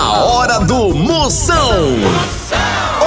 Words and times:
A 0.00 0.12
hora 0.18 0.60
do 0.60 0.94
Moção. 0.94 1.96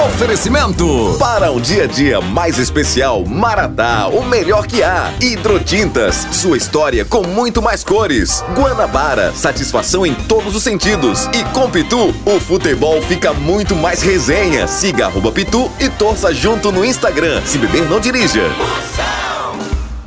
Oferecimento 0.04 1.16
para 1.18 1.50
um 1.50 1.58
dia 1.58 1.84
a 1.84 1.86
dia 1.86 2.20
mais 2.20 2.58
especial, 2.58 3.24
Maratá, 3.24 4.08
o 4.08 4.22
melhor 4.22 4.66
que 4.66 4.82
há. 4.82 5.10
Hidrotintas, 5.18 6.26
sua 6.32 6.58
história 6.58 7.02
com 7.02 7.26
muito 7.26 7.62
mais 7.62 7.82
cores. 7.82 8.44
Guanabara, 8.54 9.32
satisfação 9.32 10.04
em 10.04 10.12
todos 10.12 10.54
os 10.54 10.62
sentidos. 10.62 11.30
E 11.32 11.42
com 11.54 11.70
Pitu, 11.70 12.14
o 12.26 12.38
futebol 12.38 13.00
fica 13.00 13.32
muito 13.32 13.74
mais 13.74 14.02
resenha. 14.02 14.66
Siga 14.66 15.06
arroba 15.06 15.32
Pitu 15.32 15.70
e 15.80 15.88
torça 15.88 16.30
junto 16.34 16.70
no 16.70 16.84
Instagram. 16.84 17.40
Se 17.46 17.56
beber, 17.56 17.88
não 17.88 18.00
dirija. 18.00 18.46
Moção, 18.50 19.58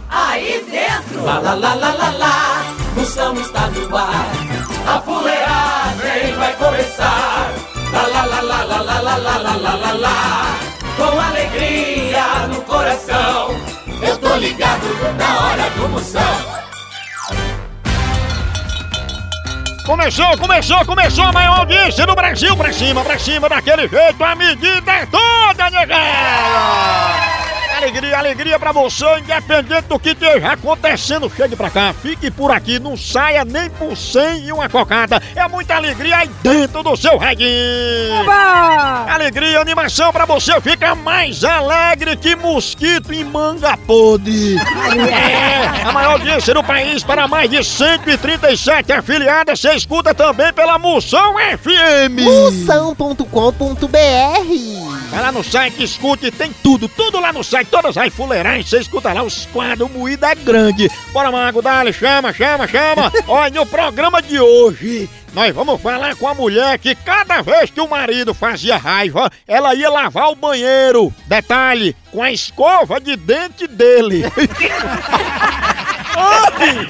aí 0.07 0.63
dentro. 0.69 1.25
Lá, 1.25 1.39
lá, 1.39 1.55
lá, 1.55 1.73
lá, 1.73 1.93
lá, 1.95 2.09
lá. 2.11 2.75
Moção 2.95 3.33
está 3.33 3.69
no 3.69 3.97
ar. 3.97 4.29
A 4.87 4.99
lá, 9.65 9.75
lá, 9.75 9.93
lá. 9.93 10.59
Com 10.95 11.19
alegria 11.19 12.47
no 12.47 12.61
coração. 12.61 13.49
Eu 14.01 14.17
tô 14.17 14.35
ligado 14.35 14.85
na 15.17 15.39
hora 15.41 15.69
do 15.71 15.89
Moção. 15.89 16.55
Começou, 19.85 20.37
começou, 20.37 20.85
começou 20.85 21.25
a 21.25 21.31
maior 21.31 21.59
audiência 21.59 22.07
do 22.07 22.15
Brasil 22.15 22.57
pra 22.57 22.73
cima, 22.73 23.03
pra 23.03 23.19
cima, 23.19 23.47
daquele 23.47 23.87
jeito, 23.87 24.23
a 24.23 24.35
medida 24.35 24.91
é 24.91 25.05
toda, 25.05 25.69
negada! 25.69 27.34
Alegria, 27.75 28.17
alegria 28.17 28.57
pra 28.57 28.71
você, 28.71 29.05
independente 29.19 29.87
do 29.89 29.99
que 29.99 30.11
esteja 30.11 30.53
acontecendo, 30.53 31.29
chegue 31.35 31.57
pra 31.57 31.69
cá, 31.69 31.93
fique 31.93 32.31
por 32.31 32.49
aqui, 32.49 32.79
não 32.79 32.95
saia 32.95 33.43
nem 33.43 33.69
por 33.69 33.97
cem 33.97 34.45
e 34.45 34.51
uma 34.51 34.69
cocada. 34.69 35.21
É 35.35 35.45
muita 35.49 35.75
alegria 35.75 36.19
aí 36.19 36.29
dentro 36.41 36.81
do 36.81 36.95
seu 36.95 37.17
reguinho. 37.17 38.23
Alegria, 39.09 39.59
animação 39.59 40.13
pra 40.13 40.23
você 40.25 40.59
ficar 40.61 40.95
mais 40.95 41.43
alegre 41.43 42.15
que 42.15 42.33
mosquito 42.35 43.13
em 43.13 43.25
manga 43.25 43.75
podre. 43.77 44.55
É, 44.55 45.85
a 45.85 45.91
maior 45.91 46.13
audiência 46.13 46.53
do 46.53 46.63
país 46.63 47.03
para 47.03 47.27
mais 47.27 47.49
de 47.49 47.61
137 47.61 48.93
afiliadas, 48.93 49.59
você 49.59 49.73
escuta 49.73 50.13
também 50.13 50.53
pela 50.53 50.79
Moção 50.79 51.35
FM. 51.35 52.21
Moção.com.br 52.23 54.94
Vai 55.15 55.23
lá 55.23 55.31
no 55.31 55.45
site, 55.45 55.81
escute, 55.81 56.29
tem 56.29 56.51
tudo, 56.61 56.89
tudo 56.89 57.21
lá 57.21 57.31
no 57.31 57.41
site, 57.41 57.69
todas 57.69 57.95
as 57.95 58.13
fuleiragens, 58.13 58.67
você 58.67 58.79
escuta 58.79 59.13
lá 59.13 59.23
os 59.23 59.45
quadros, 59.45 59.89
é 60.21 60.35
grande. 60.35 60.91
Bora, 61.13 61.31
Mago, 61.31 61.61
dale, 61.61 61.93
chama, 61.93 62.33
chama, 62.33 62.67
chama. 62.67 63.09
Olha, 63.25 63.61
no 63.61 63.65
programa 63.65 64.21
de 64.21 64.37
hoje, 64.37 65.09
nós 65.33 65.55
vamos 65.55 65.81
falar 65.81 66.17
com 66.17 66.27
a 66.27 66.33
mulher 66.33 66.77
que 66.79 66.93
cada 66.93 67.41
vez 67.41 67.69
que 67.69 67.79
o 67.79 67.87
marido 67.87 68.33
fazia 68.33 68.75
raiva, 68.75 69.31
ela 69.47 69.73
ia 69.73 69.89
lavar 69.89 70.31
o 70.31 70.35
banheiro. 70.35 71.13
Detalhe, 71.27 71.95
com 72.11 72.21
a 72.21 72.33
escova 72.33 72.99
de 72.99 73.15
dente 73.15 73.67
dele. 73.67 74.23
Oi! 76.15 76.87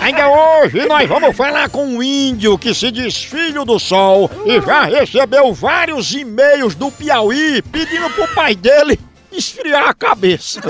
Ainda 0.00 0.28
hoje 0.28 0.86
nós 0.86 1.08
vamos 1.08 1.36
falar 1.36 1.68
com 1.68 1.84
um 1.84 2.02
índio 2.02 2.58
que 2.58 2.74
se 2.74 2.90
diz 2.90 3.24
filho 3.24 3.64
do 3.64 3.78
sol 3.78 4.30
e 4.44 4.60
já 4.60 4.84
recebeu 4.84 5.52
vários 5.52 6.12
e-mails 6.12 6.74
do 6.74 6.90
Piauí 6.90 7.62
pedindo 7.62 8.08
pro 8.10 8.28
pai 8.28 8.54
dele 8.54 8.98
esfriar 9.32 9.88
a 9.88 9.94
cabeça. 9.94 10.60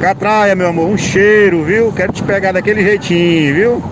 Catraia, 0.00 0.54
meu 0.54 0.68
amor, 0.68 0.88
um 0.88 0.96
cheiro, 0.96 1.64
viu? 1.64 1.92
Quero 1.92 2.12
te 2.12 2.22
pegar 2.22 2.52
daquele 2.52 2.82
jeitinho, 2.82 3.54
viu? 3.54 3.82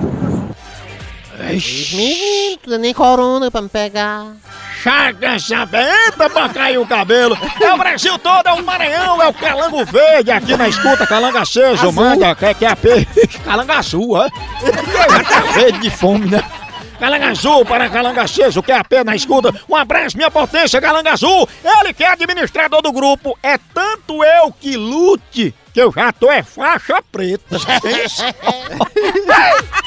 Menino, 1.42 2.58
tu 2.62 2.78
nem 2.78 2.94
corona 2.94 3.50
pra 3.50 3.62
me 3.62 3.68
pegar. 3.68 4.34
Chaga 4.82 5.38
sabenta 5.38 6.30
pra 6.30 6.48
cair 6.48 6.78
o 6.78 6.86
cabelo. 6.86 7.36
É 7.60 7.72
o 7.72 7.78
Brasil 7.78 8.18
todo, 8.18 8.46
é 8.46 8.52
o 8.52 8.64
Maranhão, 8.64 9.22
é 9.22 9.28
o 9.28 9.34
Calango 9.34 9.84
Verde 9.84 10.30
aqui 10.30 10.56
na 10.56 10.68
escuta, 10.68 11.06
Calanga 11.06 11.40
aceso, 11.40 11.92
manda, 11.92 12.34
quer 12.34 12.54
que 12.54 12.64
é 12.64 12.70
a 12.70 12.76
peixe. 12.76 13.06
Calanga 13.44 13.74
azul. 13.74 14.16
Já 14.16 15.24
tá 15.24 15.40
verde 15.52 15.78
de 15.78 15.90
fome, 15.90 16.30
né? 16.30 16.42
Calanga 17.02 17.30
Azul 17.30 17.64
para 17.64 17.90
Calanga 17.90 18.22
Aceso, 18.22 18.62
que 18.62 18.70
é 18.70 18.76
a 18.76 18.84
pé 18.84 19.02
na 19.02 19.16
escuta. 19.16 19.52
Um 19.68 19.74
abraço, 19.74 20.16
minha 20.16 20.30
potência, 20.30 20.80
Calanga 20.80 21.10
Azul. 21.10 21.48
Ele 21.64 21.92
que 21.92 22.04
é 22.04 22.12
administrador 22.12 22.80
do 22.80 22.92
grupo. 22.92 23.36
É 23.42 23.58
tanto 23.74 24.22
eu 24.22 24.52
que 24.52 24.76
lute, 24.76 25.52
que 25.74 25.82
eu 25.82 25.92
já 25.92 26.12
tô 26.12 26.30
é 26.30 26.44
faixa 26.44 27.02
preta. 27.10 27.56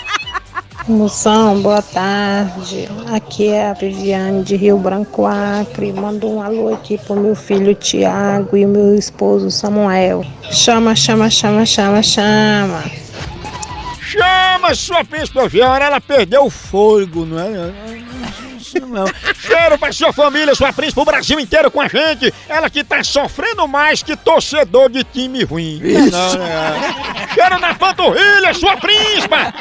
Moção, 0.88 1.63
boa 1.63 1.81
tarde. 1.81 2.88
Aqui 3.12 3.47
é 3.47 3.69
a 3.69 3.73
Viviane 3.73 4.44
de 4.44 4.56
Rio 4.56 4.78
Branco 4.78 5.25
Acre. 5.25 5.91
Mando 5.91 6.29
um 6.29 6.40
alô 6.40 6.72
aqui 6.72 6.96
pro 6.96 7.16
meu 7.16 7.35
filho 7.35 7.73
Tiago 7.73 8.56
e 8.56 8.66
o 8.66 8.69
meu 8.69 8.94
esposo 8.94 9.50
Samuel. 9.50 10.24
Chama, 10.51 10.95
chama, 10.95 11.28
chama, 11.28 11.66
chama, 11.66 12.03
chama. 12.03 12.84
Chama 14.00 14.75
sua 14.75 15.03
príncipe 15.03 15.47
Viana, 15.47 15.85
ela 15.85 16.00
perdeu 16.00 16.45
o 16.45 16.50
fôlego, 16.51 17.25
não 17.25 17.40
é? 17.40 18.04
Isso 18.75 18.86
não. 18.86 19.06
Cheiro 19.40 19.78
pra 19.78 19.91
sua 19.91 20.12
família, 20.12 20.53
sua 20.53 20.74
príncipe, 20.74 21.00
o 21.00 21.06
Brasil 21.06 21.40
inteiro 21.40 21.72
com 21.72 21.81
a 21.81 21.88
gente. 21.88 22.34
Ela 22.47 22.69
que 22.69 22.84
tá 22.84 23.03
sofrendo 23.03 23.68
mais 23.68 24.03
que 24.03 24.16
torcedor 24.16 24.90
de 24.90 25.03
time 25.03 25.44
ruim. 25.44 25.81
Não, 26.12 26.44
é. 26.44 27.34
Cheiro 27.34 27.59
na 27.59 27.74
panturrilha, 27.74 28.53
sua 28.53 28.78
príncipa! 28.78 29.53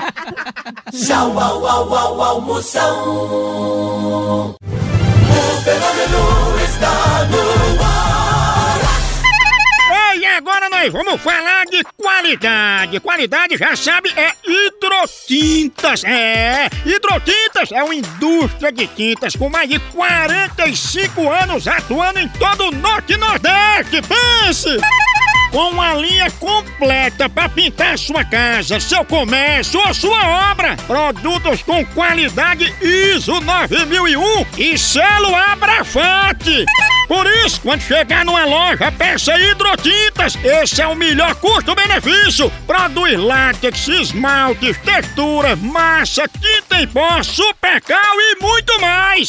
Tchau, 0.93 1.39
au, 1.39 1.67
au, 1.67 1.95
au, 1.95 2.21
au, 2.21 2.41
Moção. 2.41 2.95
O 4.61 5.63
fenômeno 5.65 6.59
está 6.65 7.25
no 7.31 7.83
ar. 7.83 8.14
Agora 10.47 10.69
nós 10.69 10.93
vamos 10.93 11.23
falar 11.23 11.65
de 11.65 11.83
qualidade. 11.97 13.01
Qualidade, 13.01 13.57
já 13.57 13.75
sabe, 13.75 14.13
é 14.15 14.31
hidrotintas. 14.47 16.05
É, 16.05 16.69
hidrotintas 16.85 17.73
é 17.73 17.83
uma 17.83 17.95
indústria 17.95 18.71
de 18.71 18.87
tintas 18.89 19.35
com 19.35 19.49
mais 19.49 19.71
de 19.71 19.79
45 19.79 21.33
anos 21.33 21.67
atuando 21.67 22.19
em 22.19 22.29
todo 22.29 22.69
o 22.69 22.71
Norte 22.73 23.15
e 23.15 23.17
Nordeste. 23.17 24.03
Pense! 24.03 24.69
Com 25.55 25.71
uma 25.71 25.95
linha 25.95 26.29
completa 26.33 27.29
para 27.29 27.49
pintar 27.49 27.97
sua 27.97 28.25
casa, 28.25 28.81
seu 28.81 29.05
comércio 29.05 29.79
ou 29.79 29.95
sua 29.95 30.51
obra. 30.51 30.77
Produtos 30.85 31.63
com 31.63 31.87
qualidade 31.87 32.75
ISO 32.83 33.41
9001 33.41 34.47
e 34.59 34.77
selo 34.77 35.33
Abrafate. 35.33 36.65
Por 37.07 37.25
isso, 37.47 37.61
quando 37.61 37.83
chegar 37.83 38.25
numa 38.25 38.45
loja, 38.45 38.91
peça 38.91 39.39
hidrotintas. 39.39 40.37
Esse 40.43 40.83
é 40.83 40.89
o 40.89 40.97
melhor 40.97 41.37
custo-benefício. 41.37 42.51
Produz 42.67 43.17
látex, 43.17 43.87
esmaltes, 43.87 44.77
textura, 44.79 45.55
massa, 45.55 46.25
tinta 46.27 46.83
em 46.83 46.89
pó, 46.89 47.23
supercal 47.23 48.17
e 48.19 48.43
muito 48.43 48.81
mais. 48.81 49.29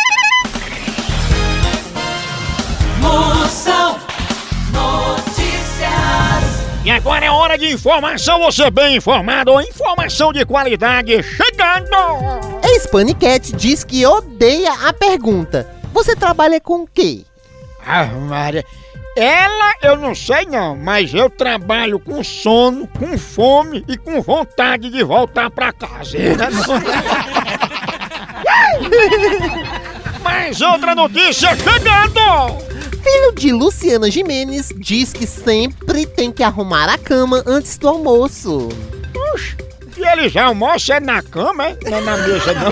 Moção 3.01 3.97
Notícias. 4.71 6.61
E 6.85 6.91
agora 6.91 7.25
é 7.25 7.31
hora 7.31 7.57
de 7.57 7.69
informação, 7.71 8.39
você 8.39 8.69
bem 8.71 8.95
informado, 8.95 9.59
informação 9.61 10.31
de 10.31 10.45
qualidade 10.45 11.21
chegando! 11.23 12.61
Ex-Panicat 12.63 13.53
diz 13.55 13.83
que 13.83 14.05
odeia 14.05 14.71
a 14.87 14.93
pergunta. 14.93 15.67
Você 15.93 16.15
trabalha 16.15 16.59
com 16.61 16.83
o 16.83 16.87
quê? 16.87 17.25
Ah, 17.85 18.05
Maria, 18.05 18.63
ela 19.17 19.73
eu 19.81 19.97
não 19.97 20.15
sei 20.15 20.45
não, 20.45 20.75
mas 20.75 21.13
eu 21.13 21.29
trabalho 21.29 21.99
com 21.99 22.23
sono, 22.23 22.87
com 22.87 23.17
fome 23.17 23.83
e 23.87 23.97
com 23.97 24.21
vontade 24.21 24.89
de 24.89 25.03
voltar 25.03 25.49
pra 25.49 25.73
casa. 25.73 26.17
Mas 30.23 30.61
outra 30.61 30.95
notícia 30.95 31.49
chegando! 31.55 32.70
Filho 33.03 33.31
de 33.33 33.51
Luciana 33.51 34.11
Jimenez 34.11 34.71
diz 34.77 35.11
que 35.11 35.25
sempre 35.25 36.05
tem 36.05 36.31
que 36.31 36.43
arrumar 36.43 36.87
a 36.87 36.97
cama 36.97 37.43
antes 37.47 37.77
do 37.77 37.87
almoço. 37.87 38.69
Puxa, 39.11 39.57
e 39.97 40.07
ele 40.07 40.29
já 40.29 40.45
almoça 40.45 40.95
é 40.95 40.99
na 40.99 41.21
cama, 41.21 41.67
é? 41.67 41.77
Não 41.83 41.97
é 41.97 42.01
na 42.01 42.17
mesa 42.17 42.53
não. 42.53 42.71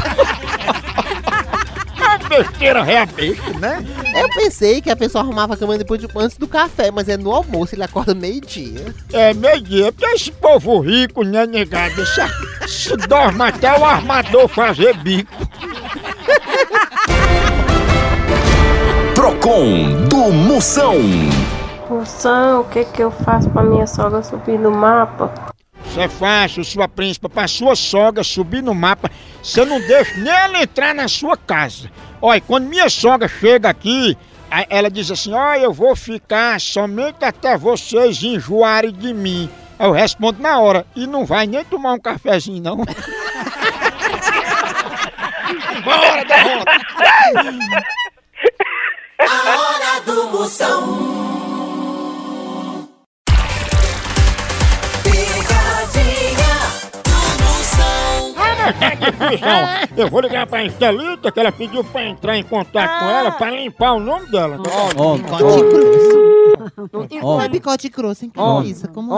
É 2.11 2.17
besteira 2.29 2.83
realmente, 2.83 3.41
né? 3.59 3.85
Eu 4.15 4.29
pensei 4.29 4.81
que 4.81 4.89
a 4.89 4.95
pessoa 4.95 5.23
arrumava 5.23 5.53
a 5.53 5.57
cama 5.57 5.77
depois 5.77 5.99
de, 5.99 6.07
antes 6.15 6.37
do 6.37 6.47
café, 6.47 6.91
mas 6.91 7.09
é 7.09 7.17
no 7.17 7.31
almoço, 7.31 7.75
ele 7.75 7.83
acorda 7.83 8.15
meio-dia. 8.15 8.93
É 9.11 9.33
meio-dia, 9.33 9.91
porque 9.91 10.05
esse 10.13 10.31
povo 10.31 10.79
rico, 10.79 11.23
né, 11.23 11.45
negado? 11.45 12.01
Isso, 12.01 12.21
isso 12.65 12.97
dorme 12.97 13.43
até 13.43 13.77
o 13.77 13.85
armador 13.85 14.47
fazer 14.47 14.95
bico. 14.97 15.33
Procon 19.29 20.07
do 20.09 20.33
Moção. 20.33 20.95
Moção, 21.87 22.61
o 22.61 22.63
que 22.63 22.83
que 22.85 23.03
eu 23.03 23.11
faço 23.11 23.47
pra 23.51 23.61
minha 23.61 23.85
sogra 23.85 24.23
subir 24.23 24.57
no 24.57 24.71
mapa? 24.71 25.31
Isso 25.85 25.99
é 25.99 26.07
fácil, 26.07 26.63
sua 26.63 26.87
príncipa, 26.87 27.29
pra 27.29 27.47
sua 27.47 27.75
sogra 27.75 28.23
subir 28.23 28.63
no 28.63 28.73
mapa, 28.73 29.11
você 29.43 29.63
não 29.63 29.79
deixa 29.81 30.17
nem 30.17 30.33
ela 30.33 30.63
entrar 30.63 30.95
na 30.95 31.07
sua 31.07 31.37
casa. 31.37 31.91
Olha, 32.19 32.41
quando 32.41 32.67
minha 32.67 32.89
sogra 32.89 33.27
chega 33.27 33.69
aqui, 33.69 34.17
ela 34.67 34.89
diz 34.89 35.11
assim, 35.11 35.31
ó, 35.31 35.53
eu 35.53 35.71
vou 35.71 35.95
ficar 35.95 36.59
somente 36.59 37.23
até 37.23 37.55
vocês 37.55 38.23
enjoarem 38.23 38.91
de 38.91 39.13
mim. 39.13 39.47
Aí 39.77 39.85
eu 39.85 39.91
respondo 39.91 40.41
na 40.41 40.59
hora, 40.59 40.87
e 40.95 41.05
não 41.05 41.23
vai 41.23 41.45
nem 41.45 41.63
tomar 41.63 41.93
um 41.93 41.99
cafezinho, 41.99 42.63
não. 42.63 42.77
Bora, 45.85 46.25
derrota! 46.25 46.71
A 49.19 49.59
hora 49.59 49.99
do 50.05 50.29
Moção. 50.31 50.83
Picadinha 55.03 56.55
do 57.03 57.19
Moção. 57.43 58.33
Tá. 59.39 59.87
Eu 59.97 60.09
vou 60.09 60.21
ligar 60.21 60.47
pra 60.47 60.63
Estelita, 60.63 61.31
que 61.31 61.39
ela 61.39 61.51
pediu 61.51 61.83
pra 61.83 62.05
entrar 62.05 62.37
em 62.37 62.43
contato 62.43 62.99
com 62.99 63.09
ela 63.09 63.31
pra 63.31 63.51
limpar 63.51 63.91
o 63.93 63.99
nome 63.99 64.31
dela. 64.31 64.57
Picote 64.57 65.61
grosso. 65.69 66.19
Não 67.21 67.41
é 67.41 67.49
picote 67.49 67.89
grosso, 67.89 68.23
hein? 68.25 68.31
Que 68.31 68.39
é 68.39 68.61
isso? 68.69 68.87
Como 68.89 69.13
é? 69.13 69.17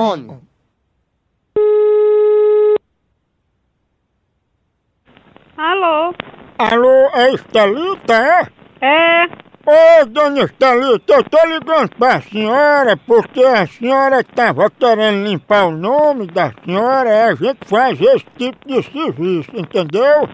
Alô? 5.57 6.13
Alô, 6.57 7.09
é 7.13 7.33
Estelita, 7.35 8.13
é? 8.13 8.47
É, 8.83 9.27
Ô, 9.73 10.05
dona 10.05 10.41
Estelita, 10.43 11.13
eu 11.13 11.23
tô 11.23 11.37
ligando 11.45 11.95
pra 11.97 12.19
senhora 12.19 12.97
porque 13.07 13.41
a 13.41 13.65
senhora 13.65 14.21
tava 14.21 14.69
querendo 14.69 15.25
limpar 15.25 15.67
o 15.67 15.71
nome 15.71 16.27
da 16.27 16.51
senhora 16.65 17.09
e 17.09 17.21
a 17.29 17.35
gente 17.35 17.59
faz 17.67 17.97
esse 18.01 18.25
tipo 18.37 18.67
de 18.67 18.83
serviço, 18.83 19.51
entendeu? 19.55 20.27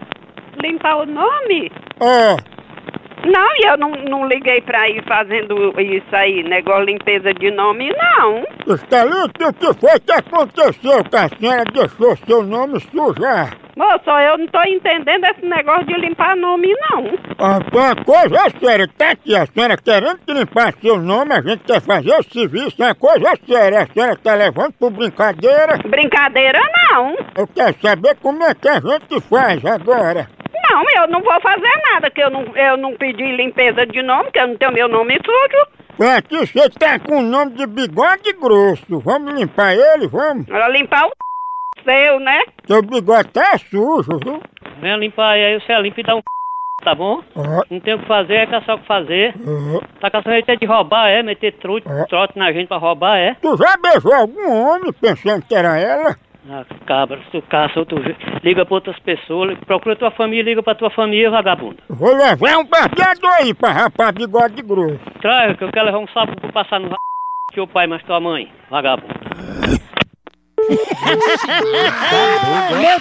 limpar 0.60 1.04
o 1.04 1.06
nome? 1.06 1.72
É, 2.00 2.36
Não, 3.26 3.56
e 3.58 3.68
eu 3.68 3.78
não, 3.78 3.92
não 4.10 4.28
liguei 4.28 4.62
pra 4.62 4.90
ir 4.90 5.04
fazendo 5.06 5.74
isso 5.80 6.16
aí, 6.16 6.44
negócio 6.44 6.86
limpeza 6.86 7.34
de 7.34 7.52
nome, 7.52 7.90
não. 7.90 8.44
Estelita, 8.74 9.50
o 9.50 9.54
que 9.54 9.80
foi 9.80 10.00
que 10.00 10.12
aconteceu 10.12 11.04
que 11.04 11.16
a 11.16 11.30
senhora 11.30 11.64
deixou 11.66 12.16
seu 12.18 12.44
nome 12.44 12.80
sujar? 12.80 13.58
Moço, 13.78 14.10
eu 14.10 14.40
não 14.40 14.48
tô 14.48 14.60
entendendo 14.64 15.24
esse 15.26 15.46
negócio 15.46 15.86
de 15.86 15.94
limpar 15.94 16.36
nome, 16.36 16.68
não. 16.90 17.14
Ah, 17.38 17.60
pô, 17.72 17.80
a 17.80 17.96
coisa 17.96 18.48
é 18.48 18.66
séria, 18.66 18.90
tá 18.98 19.12
aqui, 19.12 19.36
a 19.36 19.46
senhora 19.46 19.78
querendo 19.78 20.18
que 20.26 20.34
limpar 20.34 20.74
seu 20.82 20.98
nome, 20.98 21.34
a 21.34 21.42
gente 21.42 21.64
quer 21.64 21.80
fazer 21.82 22.12
o 22.12 22.24
serviço, 22.24 22.82
é 22.82 22.88
uma 22.88 22.96
coisa 22.96 23.38
séria, 23.48 23.82
a 23.82 23.88
senhora 23.88 24.16
tá 24.16 24.34
levando 24.34 24.74
por 24.80 24.90
brincadeira. 24.90 25.78
Brincadeira, 25.86 26.60
não. 26.92 27.16
Eu 27.36 27.48
quero 27.48 27.76
saber 27.80 28.16
como 28.20 28.44
é 28.44 28.56
que 28.56 28.68
a 28.68 28.80
gente 28.80 29.22
faz 29.30 29.64
agora. 29.64 30.28
Não, 30.70 30.84
eu 31.02 31.08
não 31.08 31.22
vou 31.22 31.40
fazer 31.42 31.72
nada, 31.92 32.10
que 32.10 32.22
eu 32.22 32.30
não, 32.30 32.44
eu 32.56 32.78
não 32.78 32.96
pedi 32.96 33.24
limpeza 33.36 33.86
de 33.86 34.02
nome, 34.02 34.32
que 34.32 34.40
eu 34.40 34.48
não 34.48 34.58
tenho 34.58 34.74
meu 34.74 34.88
nome 34.88 35.18
sujo. 35.26 36.08
Aqui 36.16 36.38
você 36.38 36.70
tá 36.70 37.00
com 37.00 37.20
o 37.20 37.24
nome 37.24 37.54
de 37.54 37.66
bigode 37.66 38.32
grosso. 38.34 39.00
Vamos 39.00 39.34
limpar 39.34 39.74
ele, 39.74 40.08
vamos? 40.08 40.48
Ela 40.50 40.68
limpar 40.70 41.06
o 41.08 41.12
seu, 41.84 42.20
né? 42.20 42.42
Seu 42.68 42.82
bigode 42.84 43.30
tá 43.30 43.58
sujo, 43.58 44.20
viu? 44.24 44.42
Venha 44.82 44.98
limpar 44.98 45.32
aí, 45.32 45.44
aí 45.46 45.60
você 45.62 45.74
limpa 45.82 46.02
e 46.02 46.04
dá 46.04 46.16
um 46.16 46.22
tá 46.84 46.94
bom? 46.94 47.24
Ó, 47.36 47.64
Não 47.72 47.80
tem 47.80 47.96
o 47.96 48.00
que 48.00 48.06
fazer, 48.06 48.36
é 48.36 48.46
caçar 48.46 48.76
o 48.76 48.80
que 48.80 48.86
fazer. 48.86 49.34
ó. 49.76 49.82
Tá 50.00 50.12
caçando 50.12 50.36
jeito 50.36 50.52
é 50.52 50.56
de 50.56 50.66
roubar, 50.68 51.10
é? 51.10 51.24
Meter 51.24 51.54
trote, 51.54 51.88
É. 51.90 52.06
trote 52.06 52.38
na 52.38 52.52
gente 52.54 52.68
pra 52.68 52.78
roubar, 52.78 53.18
é? 53.18 53.36
Tu 53.42 53.58
já 53.58 53.76
beijou 53.82 54.14
algum 54.14 54.52
homem 54.52 54.94
pensando 54.94 55.44
que 55.44 55.56
era 55.56 55.80
ela? 55.80 56.16
Ah, 56.50 56.64
cabra, 56.86 57.20
se 57.26 57.32
tu 57.32 57.42
caça 57.42 57.78
outro 57.80 58.02
jeito, 58.02 58.20
liga 58.42 58.66
pra 58.66 58.76
outras 58.76 58.98
pessoas, 59.00 59.58
procura 59.66 59.98
tua 59.98 60.12
família, 60.12 60.44
liga 60.44 60.64
pra 60.64 60.76
tua 60.76 60.90
família, 60.90 61.30
vagabundo. 61.30 61.78
Vou 61.90 62.16
levar 62.16 62.58
um 62.58 62.66
barbeador 62.66 63.32
aí 63.42 63.54
pra 63.54 63.72
rapar 63.72 64.14
bigode 64.14 64.62
grosso. 64.62 65.00
Traz, 65.22 65.58
que 65.58 65.64
eu 65.66 65.72
quero 65.72 65.88
levar 65.88 66.00
um 66.00 66.08
sapo 66.08 66.40
pra 66.40 66.52
passar 66.52 66.80
no 66.80 66.96
teu 67.54 67.68
pai, 67.68 67.86
mas 67.88 68.02
tua 68.04 68.22
mãe, 68.22 68.50
vagabundo. 68.70 69.14
Eu 72.70 73.00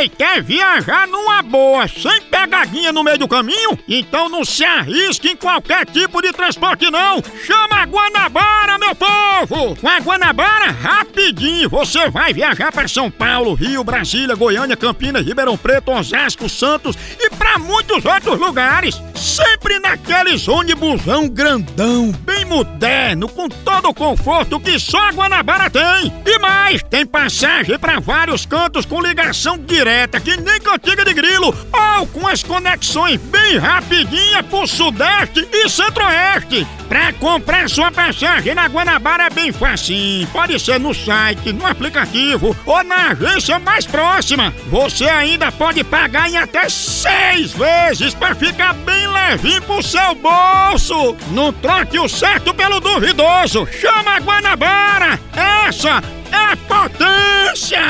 Ei, 0.00 0.08
quer 0.08 0.42
viajar 0.42 1.06
numa 1.06 1.42
boa, 1.42 1.86
sem 1.86 2.22
pegadinha 2.22 2.90
no 2.90 3.04
meio 3.04 3.18
do 3.18 3.28
caminho? 3.28 3.78
Então 3.86 4.30
não 4.30 4.46
se 4.46 4.64
arrisque 4.64 5.28
em 5.28 5.36
qualquer 5.36 5.84
tipo 5.84 6.22
de 6.22 6.32
transporte 6.32 6.90
não! 6.90 7.22
Chama 7.44 7.82
a 7.82 7.84
Guanabara, 7.84 8.78
meu 8.78 8.94
povo! 8.94 9.76
Com 9.76 9.86
a 9.86 9.98
Guanabara, 9.98 10.70
rapidinho, 10.70 11.68
você 11.68 12.08
vai 12.08 12.32
viajar 12.32 12.72
para 12.72 12.88
São 12.88 13.10
Paulo, 13.10 13.52
Rio, 13.52 13.84
Brasília, 13.84 14.34
Goiânia, 14.34 14.74
Campinas, 14.74 15.26
Ribeirão 15.26 15.58
Preto, 15.58 15.92
Osasco, 15.92 16.48
Santos 16.48 16.96
e 17.18 17.28
para 17.36 17.58
muitos 17.58 18.02
outros 18.02 18.40
lugares. 18.40 19.09
Sempre 19.20 19.78
naqueles 19.78 20.48
ônibusão 20.48 21.28
grandão, 21.28 22.10
bem 22.22 22.46
moderno, 22.46 23.28
com 23.28 23.50
todo 23.50 23.90
o 23.90 23.94
conforto 23.94 24.58
que 24.58 24.78
só 24.78 25.10
Guanabara 25.10 25.68
tem. 25.68 26.10
E 26.24 26.38
mais, 26.38 26.82
tem 26.84 27.04
passagem 27.04 27.78
para 27.78 28.00
vários 28.00 28.46
cantos 28.46 28.86
com 28.86 29.02
ligação 29.02 29.58
direta, 29.58 30.18
que 30.18 30.38
nem 30.38 30.58
cantiga 30.58 31.04
de 31.04 31.12
grilo, 31.12 31.54
ou 31.70 32.06
com 32.06 32.26
as 32.26 32.42
conexões 32.42 33.20
bem 33.20 33.58
rapidinha 33.58 34.42
pro 34.42 34.66
Sudeste 34.66 35.46
e 35.52 35.68
Centro-Oeste. 35.68 36.66
Pra 36.88 37.12
comprar 37.12 37.68
sua 37.68 37.92
passagem 37.92 38.54
na 38.54 38.66
Guanabara 38.66 39.26
é 39.26 39.30
bem 39.30 39.52
facinho. 39.52 40.26
Pode 40.28 40.58
ser 40.58 40.80
no 40.80 40.92
site, 40.92 41.52
no 41.52 41.64
aplicativo 41.64 42.56
ou 42.66 42.82
na 42.82 43.10
agência 43.10 43.58
mais 43.60 43.86
próxima. 43.86 44.52
Você 44.68 45.04
ainda 45.04 45.52
pode 45.52 45.84
pagar 45.84 46.28
em 46.28 46.36
até 46.36 46.68
seis 46.68 47.52
vezes 47.52 48.12
pra 48.12 48.34
ficar 48.34 48.72
bem 48.72 49.09
levinho 49.10 49.62
pro 49.62 49.82
seu 49.82 50.14
bolso. 50.14 51.16
Não 51.32 51.52
troque 51.52 51.98
o 51.98 52.08
certo 52.08 52.54
pelo 52.54 52.80
duvidoso. 52.80 53.66
Chama 53.66 54.16
a 54.16 54.20
Guanabara. 54.20 55.20
Essa 55.66 56.02
é 56.32 56.56
potência. 56.56 57.80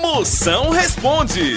Moção 0.00 0.70
responde. 0.70 1.56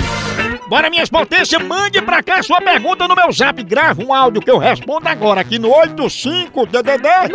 Bora, 0.67 0.89
minhas 0.89 1.09
potências, 1.09 1.63
mande 1.63 2.01
pra 2.01 2.23
cá 2.23 2.43
sua 2.43 2.59
pergunta 2.59 3.07
no 3.07 3.15
meu 3.15 3.31
zap. 3.31 3.63
Grava 3.63 4.03
um 4.03 4.13
áudio 4.13 4.41
que 4.41 4.51
eu 4.51 4.57
respondo 4.57 5.07
agora 5.07 5.41
aqui 5.41 5.57
no 5.59 5.69
85DDD. 5.69 7.29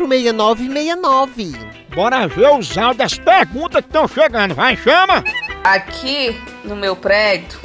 99846969. 0.00 1.79
Bora 1.94 2.28
ver 2.28 2.50
os 2.50 2.76
áudios 2.78 2.96
das 2.96 3.18
perguntas 3.18 3.82
que 3.82 3.88
estão 3.88 4.06
chegando. 4.06 4.54
Vai, 4.54 4.76
chama! 4.76 5.24
Aqui 5.64 6.40
no 6.64 6.76
meu 6.76 6.94
prédio 6.94 7.58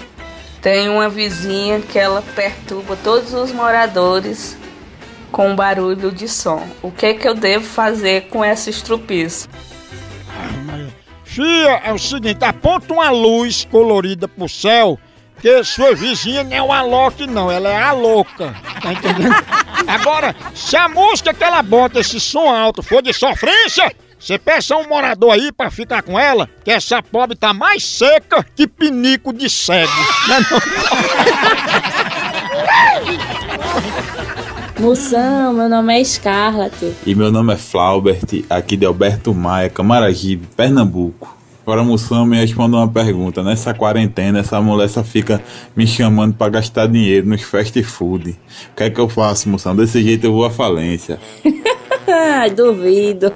tem 0.62 0.89
uma 0.89 1.08
vizinha 1.08 1.79
que 1.79 2.00
ela 2.00 2.24
perturba 2.36 2.98
todos 3.03 3.34
os 3.34 3.51
moradores 3.51 4.58
com 5.32 5.55
barulho 5.55 6.12
de 6.12 6.27
som. 6.27 6.67
O 6.82 6.91
que 6.91 7.13
que 7.13 7.27
eu 7.27 7.36
devo 7.36 7.65
fazer 7.65 8.27
com 8.29 8.44
essa 8.44 8.70
estrupiço? 8.70 9.48
Fia, 11.24 11.82
é 11.84 11.91
o 11.91 12.00
seguinte, 12.00 12.44
aponta 12.44 12.94
uma 12.94 13.10
luz 13.10 13.65
colorida 13.70 14.27
pro 14.27 14.48
céu, 14.48 14.98
que 15.41 15.63
sua 15.65 15.94
vizinha 15.94 16.44
não 16.44 16.55
é 16.55 16.62
uma 16.62 16.82
Loki 16.82 17.27
não, 17.27 17.51
ela 17.51 17.70
é 17.70 17.82
a 17.82 17.91
louca, 17.91 18.55
tá 18.82 18.94
entendendo? 18.94 19.36
Agora, 19.86 20.34
se 20.53 20.77
a 20.77 20.88
música 20.88 21.34
que 21.34 21.44
ela 21.44 21.62
bota 21.62 22.00
esse 22.00 22.20
som 22.22 22.50
alto 22.50 22.82
for 22.82 23.01
de 23.01 23.12
sofrência, 23.12 23.94
você 24.20 24.38
peça 24.38 24.76
um 24.76 24.88
morador 24.88 25.32
aí 25.32 25.52
pra 25.52 25.70
ficar 25.70 26.02
com 26.02 26.20
ela, 26.20 26.50
que 26.64 26.72
essa 26.72 27.02
pobre 27.04 27.36
tá 27.36 27.54
mais 27.54 27.84
seca 27.84 28.46
que 28.56 28.68
pinico 28.68 29.32
de 29.34 29.50
cego. 29.50 29.92
É? 34.78 34.82
Moção, 34.82 35.54
meu 35.54 35.70
nome 35.70 36.00
é 36.00 36.04
Scarlett. 36.04 36.94
E 37.06 37.16
meu 37.16 37.32
nome 37.32 37.54
é 37.54 37.58
Flaubert, 37.58 38.44
aqui 38.50 38.76
de 38.76 38.86
Alberto 38.86 39.34
Maia, 39.34 39.70
Camaragibe, 39.70 40.48
Pernambuco. 40.56 41.36
Agora, 41.66 41.84
Moção, 41.84 42.26
me 42.28 42.38
responda 42.38 42.78
uma 42.78 42.88
pergunta. 42.88 43.42
Nessa 43.42 43.74
quarentena, 43.74 44.40
essa 44.40 44.62
mulher 44.62 44.88
só 44.88 45.04
fica 45.04 45.42
me 45.76 45.88
chamando 45.88 46.36
pra 46.36 46.48
gastar 46.48 46.88
dinheiro 46.88 47.28
nos 47.28 47.42
fast 47.42 47.82
food. 47.82 48.32
O 48.32 48.76
que 48.76 48.84
é 48.84 48.90
que 48.90 49.00
eu 49.00 49.10
faço, 49.10 49.50
Moção? 49.50 49.76
Desse 49.76 50.04
jeito 50.04 50.26
eu 50.26 50.34
vou 50.34 50.46
à 50.46 50.52
falência. 50.52 51.20
Ai, 52.08 52.50
duvido. 52.50 53.34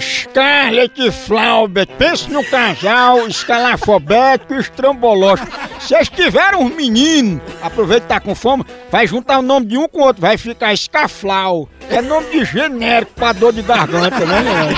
Scarlett 0.00 1.10
Flaubert, 1.10 1.88
pense 1.98 2.30
no 2.30 2.42
casal 2.44 3.26
escalafobético 3.26 4.54
e 4.54 4.60
estrambológico. 4.60 5.50
Vocês 5.78 6.08
tiveram 6.08 6.60
um 6.60 6.68
menino, 6.68 7.40
aproveita 7.60 8.02
que 8.02 8.08
tá 8.08 8.20
com 8.20 8.34
fome, 8.34 8.64
vai 8.90 9.06
juntar 9.06 9.40
o 9.40 9.42
nome 9.42 9.66
de 9.66 9.76
um 9.76 9.88
com 9.88 9.98
o 9.98 10.04
outro, 10.04 10.22
vai 10.22 10.38
ficar 10.38 10.72
Escaflau. 10.72 11.68
É 11.90 12.00
nome 12.00 12.30
de 12.30 12.44
genérico 12.44 13.12
pra 13.14 13.32
dor 13.32 13.52
de 13.52 13.62
garganta, 13.62 14.20
né, 14.20 14.40
né? 14.42 14.74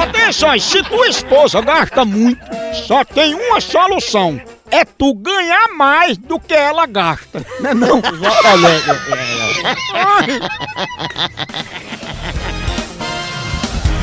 Atenção, 0.00 0.58
se 0.58 0.82
tua 0.84 1.08
esposa 1.08 1.60
gasta 1.62 2.04
muito, 2.04 2.40
só 2.86 3.04
tem 3.04 3.34
uma 3.34 3.60
solução. 3.60 4.40
É 4.76 4.84
tu 4.84 5.14
ganhar 5.14 5.68
mais 5.68 6.18
do 6.18 6.38
que 6.38 6.52
ela 6.52 6.84
gasta. 6.84 7.42
Não 7.60 7.70
é 7.70 7.74
não? 7.74 7.96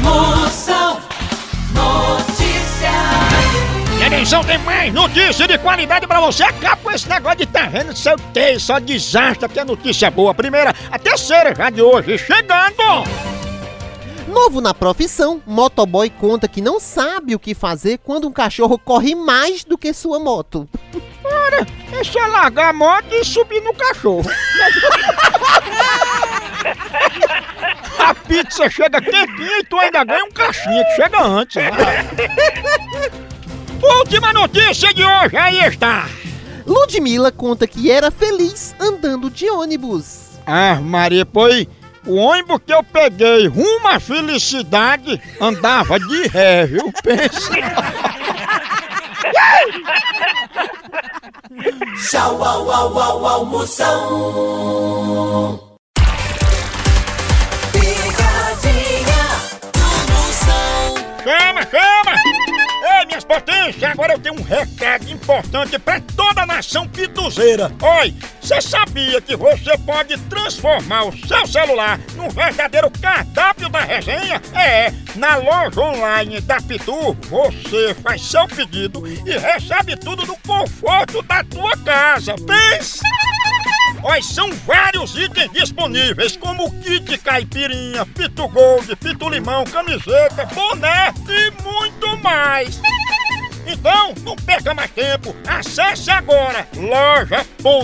Moção 0.01 0.99
Notícias. 1.75 2.89
E 3.99 4.03
atenção, 4.03 4.43
tem 4.43 4.57
mais 4.57 4.91
notícia 4.91 5.47
de 5.47 5.59
qualidade 5.59 6.07
pra 6.07 6.19
você. 6.19 6.41
Acaba 6.41 6.77
com 6.77 6.89
esse 6.89 7.07
negócio 7.07 7.45
de 7.45 7.47
vendo 7.69 7.95
seu 7.95 8.15
que 8.33 8.59
só 8.59 8.79
desastre, 8.79 9.47
que 9.49 9.59
é 9.59 9.63
notícia 9.63 10.09
boa. 10.09 10.31
A 10.31 10.33
primeira, 10.33 10.73
a 10.89 10.97
terceira 10.97 11.53
já 11.53 11.69
de 11.69 11.83
hoje, 11.83 12.17
chegando! 12.17 13.42
Novo 14.33 14.59
na 14.59 14.73
profissão, 14.73 15.41
motoboy 15.45 16.09
conta 16.09 16.47
que 16.47 16.59
não 16.59 16.79
sabe 16.79 17.35
o 17.35 17.39
que 17.39 17.53
fazer 17.53 17.99
quando 17.99 18.27
um 18.27 18.31
cachorro 18.31 18.79
corre 18.79 19.13
mais 19.13 19.63
do 19.63 19.77
que 19.77 19.93
sua 19.93 20.19
moto. 20.19 20.67
Ora, 21.23 21.67
é 21.91 22.03
só 22.03 22.19
largar 22.25 22.69
a 22.69 22.73
moto 22.73 23.13
e 23.13 23.23
subir 23.23 23.61
no 23.61 23.75
cachorro. 23.75 24.25
A 27.99 28.15
pizza 28.15 28.67
chega 28.71 28.99
quentinha 28.99 29.59
e 29.59 29.63
tu 29.65 29.77
ainda 29.77 30.03
ganha 30.03 30.25
um 30.25 30.31
caixinha 30.31 30.83
que 30.83 30.95
chega 30.95 31.23
antes. 31.23 31.55
né? 31.55 31.71
Última 33.99 34.33
notícia 34.33 34.91
de 34.95 35.03
hoje, 35.03 35.37
aí 35.37 35.59
está. 35.59 36.07
Ludmilla 36.65 37.31
conta 37.31 37.67
que 37.67 37.91
era 37.91 38.09
feliz 38.09 38.73
andando 38.79 39.29
de 39.29 39.47
ônibus. 39.49 40.31
Ah, 40.45 40.79
Maria, 40.81 41.25
pois 41.25 41.67
o 42.05 42.15
ônibus 42.15 42.59
que 42.65 42.73
eu 42.73 42.83
peguei 42.83 43.47
rumo 43.47 43.87
à 43.87 43.99
felicidade 43.99 45.21
andava 45.39 45.99
de 45.99 46.27
ré, 46.27 46.65
viu? 46.65 46.91
Pensa. 47.03 47.51
Tchau, 52.09 52.43
au, 52.43 52.69
au, 52.69 52.97
au, 52.97 53.25
au, 53.25 53.45
Moção. 53.45 53.89
Picadinha 57.71 59.23
do 59.73 59.87
Moção. 60.11 60.95
Chama, 61.23 61.61
chama! 61.71 62.42
Ei, 62.83 63.05
minhas 63.05 63.23
potências, 63.23 63.81
agora 63.81 64.11
eu 64.11 64.19
tenho 64.19 64.35
um 64.35 64.43
recado 64.43 65.09
importante 65.09 65.79
pra 65.79 66.01
toda 66.01 66.41
a 66.41 66.45
nação 66.45 66.85
pituzeira. 66.85 67.71
Oi, 67.81 68.13
você 68.41 68.61
sabia 68.61 69.21
que 69.21 69.37
você 69.37 69.77
pode 69.77 70.17
transformar 70.23 71.05
o 71.05 71.17
seu 71.25 71.47
celular 71.47 71.97
num 72.15 72.27
verdadeiro 72.27 72.91
cardápio 72.91 73.69
da 73.69 73.79
resenha? 73.79 74.41
É, 74.53 74.91
na 75.15 75.37
loja 75.37 75.79
online 75.79 76.41
da 76.41 76.57
Pitu, 76.57 77.13
você 77.29 77.93
faz 78.03 78.21
seu 78.21 78.45
pedido 78.49 79.07
e 79.07 79.37
recebe 79.37 79.95
tudo 79.95 80.25
no 80.25 80.37
conforto 80.39 81.21
da 81.21 81.41
tua 81.45 81.77
casa. 81.77 82.35
Pensa! 82.35 83.01
Olha, 84.03 84.21
são 84.21 84.51
vários 84.65 85.15
itens 85.15 85.51
disponíveis, 85.53 86.35
como 86.35 86.69
kit 86.81 87.17
caipirinha, 87.19 88.05
pitu 88.05 88.49
gold, 88.49 88.93
pitu 88.97 89.29
limão, 89.29 89.63
camiseta, 89.63 90.45
boné 90.53 91.13
e 91.29 91.51
muito 91.63 92.17
mais. 92.21 92.81
Então, 93.65 94.13
não 94.23 94.35
perca 94.35 94.73
mais 94.73 94.91
tempo. 94.91 95.33
Acesse 95.47 96.11
agora 96.11 96.67
loja.pitu.com.br 96.75 97.83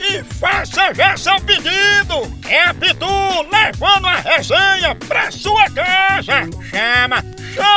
e 0.00 0.22
faça 0.34 0.94
já 0.94 1.16
seu 1.16 1.40
pedido. 1.40 2.40
É 2.48 2.62
a 2.64 2.74
Pitu 2.74 3.06
levando 3.50 4.06
a 4.06 4.16
resenha 4.16 4.94
pra 4.94 5.30
sua 5.30 5.68
casa. 5.70 6.48
Chama, 6.70 7.24
chama 7.54 7.69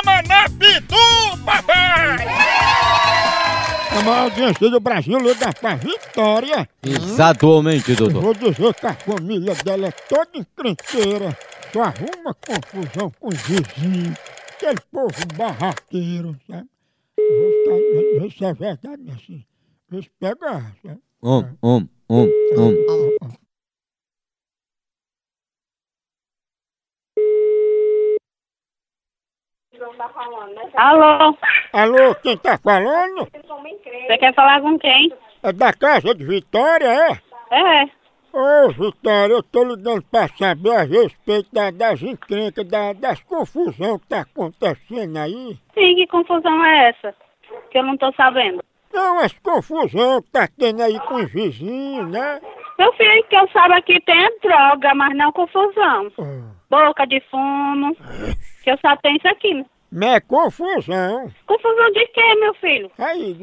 audiência 4.23 4.69
do 4.69 4.79
Brasil 4.79 5.17
liga 5.19 5.51
pra 5.53 5.75
Vitória. 5.75 6.67
Exatamente, 6.81 7.91
Eu 7.91 7.95
doutor. 7.97 8.21
vou 8.21 8.33
dizer 8.33 8.73
que 8.73 8.85
a 8.87 8.93
família 8.93 9.55
dela 9.55 9.87
é 9.87 9.91
toda 9.91 10.29
encrenqueira. 10.35 11.37
Só 11.71 11.81
arruma 11.83 12.33
confusão 12.35 13.11
com 13.19 13.29
os 13.29 13.41
vizinhos. 13.41 14.15
Aquele 14.55 14.79
povo 14.91 15.25
barraqueiro, 15.35 16.35
sabe? 16.47 16.67
Ficar- 17.15 18.25
Isso 18.27 18.45
é 18.45 18.53
verdade, 18.53 19.03
assim. 19.11 19.43
Eles 19.91 20.09
pegam, 20.19 20.61
sabe? 20.85 20.99
Um, 21.21 21.43
um, 21.63 21.87
um, 22.09 22.23
um. 22.57 23.29
Alô? 30.75 31.37
Alô, 31.73 32.15
quem 32.21 32.37
tá 32.37 32.57
falando? 32.59 33.27
Você 33.31 34.17
quer 34.19 34.33
falar 34.35 34.61
com 34.61 34.77
quem? 34.77 35.11
É 35.41 35.51
da 35.51 35.73
casa 35.73 36.13
de 36.13 36.23
Vitória, 36.23 36.85
é? 36.87 37.11
É. 37.51 37.83
Ô, 38.31 38.69
Vitória, 38.69 39.33
eu 39.33 39.43
tô 39.43 39.63
ligando 39.63 40.03
pra 40.03 40.27
saber 40.27 40.75
a 40.75 40.83
respeito 40.83 41.49
da- 41.51 41.71
das 41.71 42.01
encrencas, 42.01 42.67
da- 42.67 42.93
das 42.93 43.21
confusões 43.23 44.01
que 44.01 44.07
tá 44.07 44.21
acontecendo 44.21 45.17
aí. 45.17 45.57
Sim, 45.73 45.95
que 45.95 46.07
confusão 46.07 46.63
é 46.65 46.89
essa? 46.89 47.15
Que 47.71 47.79
eu 47.79 47.83
não 47.83 47.97
tô 47.97 48.11
sabendo. 48.13 48.63
Não, 48.93 49.19
as 49.19 49.33
confusões 49.39 50.23
que 50.25 50.31
tá 50.31 50.47
tendo 50.57 50.81
aí 50.83 50.99
com 51.01 51.15
os 51.15 51.31
vizinhos, 51.31 52.09
né? 52.11 52.39
Meu 52.77 52.91
filho, 52.93 53.23
que 53.27 53.35
eu 53.35 53.47
saiba 53.51 53.77
aqui 53.77 53.99
tem 54.01 54.39
droga, 54.41 54.93
mas 54.95 55.15
não 55.15 55.31
confusão. 55.31 56.11
Boca 56.69 57.05
de 57.05 57.19
fumo. 57.29 57.95
Que 58.63 58.71
eu 58.71 58.77
só 58.77 58.95
tenho 58.97 59.17
isso 59.17 59.27
aqui. 59.27 59.53
né? 59.53 59.65
Mas 59.91 60.15
é 60.15 60.19
confusão. 60.21 61.31
Confusão 61.45 61.91
de 61.91 62.07
quê, 62.07 62.35
meu 62.39 62.53
filho? 62.55 62.91
Aí. 62.97 63.37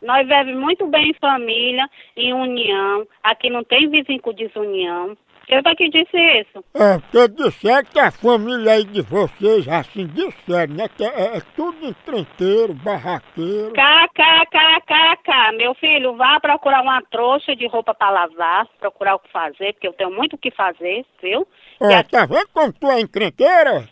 Nós 0.00 0.18
vivemos 0.26 0.54
muito 0.54 0.86
bem 0.86 1.10
em 1.10 1.14
família, 1.14 1.88
em 2.16 2.32
união. 2.32 3.06
Aqui 3.24 3.50
não 3.50 3.64
tem 3.64 3.90
vizinho 3.90 4.20
com 4.22 4.32
desunião. 4.32 5.16
Eu 5.50 5.62
que 5.74 5.88
disse 5.88 6.16
isso. 6.16 6.64
É, 6.74 6.98
porque 7.00 7.26
disseram 7.42 7.84
que 7.84 7.98
a 7.98 8.12
família 8.12 8.72
aí 8.74 8.84
de 8.84 9.02
vocês, 9.02 9.66
assim, 9.66 10.06
disseram, 10.06 10.74
né? 10.74 10.88
Que 10.88 11.02
é, 11.02 11.38
é 11.38 11.40
tudo 11.56 11.84
encrenqueiro, 11.84 12.72
barraqueiro. 12.72 13.72
KKKKK. 13.72 15.56
Meu 15.56 15.74
filho, 15.74 16.16
vá 16.16 16.38
procurar 16.38 16.82
uma 16.82 17.02
trouxa 17.10 17.56
de 17.56 17.66
roupa 17.66 17.92
pra 17.92 18.10
lavar, 18.10 18.68
procurar 18.78 19.16
o 19.16 19.18
que 19.18 19.32
fazer, 19.32 19.72
porque 19.72 19.88
eu 19.88 19.92
tenho 19.92 20.12
muito 20.12 20.34
o 20.34 20.38
que 20.38 20.52
fazer, 20.52 21.04
viu? 21.20 21.44
Ó, 21.80 22.02
tá 22.04 22.26
vendo 22.26 22.48
como 22.52 22.72
tu 22.72 22.88
é 22.88 23.00
encrenqueira? 23.00 23.88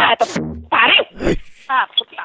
Rata, 0.00 0.24
pare! 0.70 0.96
Ah, 1.68 1.86
puta. 1.94 2.16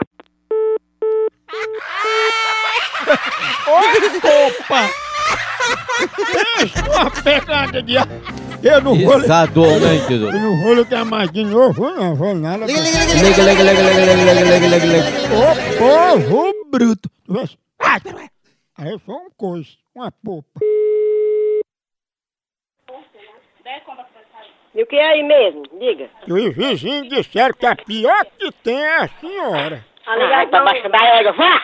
Opa! 4.48 4.90
Uma 6.96 7.12
pegada 7.22 7.84
de 7.84 7.98
ar. 7.98 8.08
Eu 8.64 8.82
não 8.82 8.96
vou... 8.96 9.18
Exatamente, 9.18 10.14
Eu 10.14 10.20
doutor. 10.20 10.40
não 10.40 10.62
vou 10.64 10.74
ligar 10.74 11.04
mais 11.06 11.30
de 11.32 11.44
novo, 11.44 11.90
não 11.92 12.16
vou 12.16 12.34
nada. 12.34 12.66
Liga, 12.66 12.80
liga, 12.80 13.44
liga, 13.44 13.64
liga, 13.64 13.82
liga, 13.82 14.16
liga, 14.16 14.34
liga, 14.34 14.68
liga, 14.68 14.86
liga. 14.86 15.10
Ô, 15.36 16.18
povo 16.18 16.54
bruto. 16.72 17.12
Ai. 17.82 18.00
Aí 18.78 19.00
foi 19.00 19.16
um 19.16 19.30
coice, 19.36 19.78
uma 19.94 20.10
popa. 20.12 20.62
E 24.76 24.84
o 24.84 24.86
que 24.86 24.98
é 24.98 25.06
aí 25.06 25.24
mesmo? 25.24 25.64
Diga. 25.80 26.10
E 26.28 26.34
os 26.34 26.54
vizinhos 26.56 27.08
disseram 27.08 27.54
que 27.54 27.66
a 27.66 27.76
pior 27.76 28.26
que 28.38 28.52
tem 28.64 28.78
é 28.78 28.98
a 28.98 29.08
senhora. 29.08 29.86
Vai 30.06 30.48
pra 30.48 30.64
baixo 30.64 30.90
da 30.90 30.98
égua, 30.98 31.32
vá! 31.32 31.64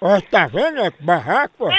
Ó, 0.00 0.20
tá 0.28 0.48
vendo? 0.48 0.80
É 0.80 0.90
que 0.90 1.02
barraco, 1.02 1.66
ó. 1.66 1.70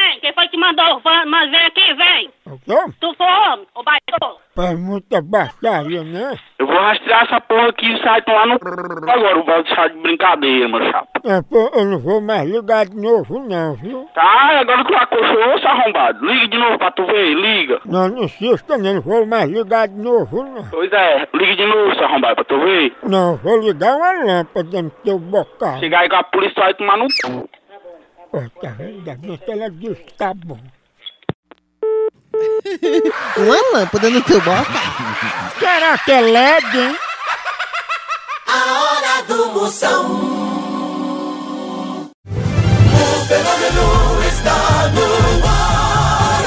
Que 0.53 0.59
mandou? 0.59 1.01
Mas 1.03 1.49
vem 1.49 1.65
aqui, 1.65 1.93
vem. 1.95 2.29
O 2.45 2.59
quê? 2.59 2.93
Tu 3.01 3.15
foi 3.17 3.25
homem, 3.25 3.65
ô 3.73 3.81
baixo. 3.81 4.37
Faz 4.55 4.79
muita 4.79 5.19
baixaria, 5.19 6.03
né? 6.03 6.37
Eu 6.59 6.67
vou 6.67 6.79
rastrear 6.79 7.23
essa 7.23 7.41
porra 7.41 7.69
aqui 7.69 7.91
e 7.91 8.03
sai 8.03 8.21
lá 8.27 8.45
no 8.45 8.53
agora, 9.09 9.39
o 9.39 9.43
balde 9.43 9.73
sai 9.73 9.89
de 9.89 9.97
brincadeira, 9.97 10.67
meu 10.67 10.91
chapa. 10.91 11.09
É, 11.25 11.41
pô, 11.41 11.71
eu 11.73 11.85
não 11.85 11.97
vou 11.97 12.21
mais 12.21 12.47
ligar 12.47 12.85
de 12.85 12.95
novo, 12.95 13.39
não, 13.49 13.73
viu? 13.77 14.07
Tá, 14.13 14.59
agora 14.59 14.85
tu 14.85 14.95
acochou, 14.95 15.59
seu 15.59 15.69
arrombado. 15.69 16.23
Liga 16.23 16.47
de 16.47 16.57
novo 16.59 16.77
pra 16.77 16.91
tu 16.91 17.03
ver, 17.07 17.33
liga. 17.33 17.81
Não, 17.83 18.07
não 18.09 18.23
insista, 18.25 18.77
não, 18.77 18.93
não 18.93 19.01
vou 19.01 19.25
mais 19.25 19.49
ligar 19.49 19.87
de 19.87 19.99
novo, 19.99 20.43
não. 20.43 20.69
Pois 20.69 20.91
é, 20.93 21.27
liga 21.33 21.55
de 21.55 21.65
novo, 21.65 21.95
seu 21.95 22.05
arrombado, 22.05 22.35
pra 22.35 22.43
tu 22.43 22.59
ver. 22.59 22.95
Não, 23.01 23.37
vou 23.37 23.59
ligar 23.59 23.95
uma 23.95 24.11
lâmpada 24.23 24.83
no 24.83 24.91
teu 25.03 25.17
bocal. 25.17 25.79
Chegar 25.79 26.01
aí 26.01 26.09
com 26.09 26.15
a 26.15 26.23
polícia 26.23 26.61
vai 26.61 26.75
tomar 26.75 26.97
no 26.97 27.07
vendo? 28.33 28.81
Ainda 28.81 29.15
bem 29.15 29.37
que 29.37 29.51
ela 29.51 29.69
disse 29.69 30.03
que 30.03 30.13
tá 30.13 30.33
bom. 30.33 30.59
Uma 33.37 33.57
lâmpada 33.73 34.09
no 34.09 34.21
teu 34.21 34.41
boca. 34.41 34.65
Será 35.59 35.97
que 35.97 36.11
é 36.11 36.21
LED, 36.21 36.77
hein? 36.77 36.97
A 38.47 38.81
hora 38.81 39.23
do 39.27 39.51
Moção. 39.51 40.05
O 42.25 43.25
fenômeno 43.27 44.23
está 44.27 44.87
no 44.89 45.45
ar. 45.47 46.43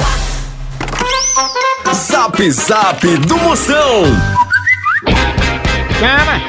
Zap 1.93 2.51
Zap 2.51 3.17
do 3.17 3.37
Moção. 3.37 4.03
Chama! 5.99 6.41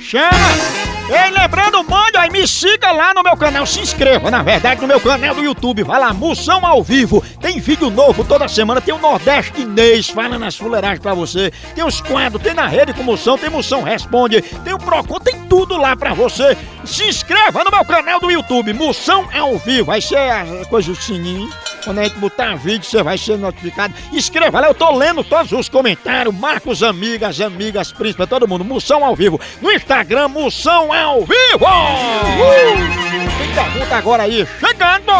Chama! 0.00 0.85
Ei, 1.08 1.30
lembrando, 1.30 1.84
mande 1.84 2.16
aí, 2.16 2.28
me 2.30 2.48
siga 2.48 2.90
lá 2.90 3.14
no 3.14 3.22
meu 3.22 3.36
canal, 3.36 3.64
se 3.64 3.78
inscreva, 3.80 4.28
na 4.28 4.42
verdade, 4.42 4.80
no 4.80 4.88
meu 4.88 5.00
canal 5.00 5.36
do 5.36 5.44
YouTube. 5.44 5.84
Vai 5.84 6.00
lá, 6.00 6.12
Moção 6.12 6.66
ao 6.66 6.82
vivo. 6.82 7.22
Tem 7.40 7.60
vídeo 7.60 7.90
novo 7.90 8.24
toda 8.24 8.48
semana, 8.48 8.80
tem 8.80 8.92
o 8.92 8.98
Nordeste 8.98 9.60
Inês 9.60 10.08
falando 10.08 10.44
as 10.44 10.56
fuleiragens 10.56 10.98
pra 10.98 11.14
você. 11.14 11.52
Tem 11.76 11.84
os 11.84 12.00
quadros, 12.00 12.42
tem 12.42 12.54
na 12.54 12.66
rede 12.66 12.92
com 12.92 13.04
Moção, 13.04 13.38
tem 13.38 13.48
Moção 13.48 13.84
Responde, 13.84 14.42
tem 14.42 14.74
o 14.74 14.78
Procon, 14.78 15.20
tem 15.20 15.44
tudo 15.48 15.76
lá 15.76 15.94
pra 15.94 16.12
você. 16.12 16.56
Se 16.84 17.04
inscreva 17.04 17.62
no 17.62 17.70
meu 17.70 17.84
canal 17.84 18.18
do 18.18 18.30
YouTube, 18.30 18.72
Moção 18.72 19.28
ao 19.32 19.56
vivo. 19.58 19.86
Vai 19.86 20.00
ser 20.00 20.18
a 20.18 20.44
coisa 20.68 20.90
do 20.90 21.00
sininho. 21.00 21.48
Quando 21.86 22.00
a 22.00 22.02
gente 22.02 22.18
botar 22.18 22.56
vídeo, 22.56 22.82
você 22.82 23.00
vai 23.00 23.16
ser 23.16 23.38
notificado. 23.38 23.94
Inscreva 24.12 24.58
lá, 24.58 24.66
eu 24.66 24.74
tô 24.74 24.90
lendo 24.90 25.22
todos 25.22 25.52
os 25.52 25.68
comentários. 25.68 26.34
Marca 26.34 26.68
os 26.68 26.82
amigas, 26.82 27.40
amigas, 27.40 27.92
príncipes, 27.92 28.28
todo 28.28 28.48
mundo. 28.48 28.64
Moção 28.64 29.04
ao 29.04 29.14
vivo. 29.14 29.40
No 29.62 29.70
Instagram, 29.70 30.26
Moção 30.26 30.92
ao 30.92 31.20
vivo! 31.20 31.64
Uh! 31.64 33.38
Tem 33.38 33.54
pergunta 33.54 33.94
agora 33.94 34.24
aí, 34.24 34.44
chegando! 34.58 35.12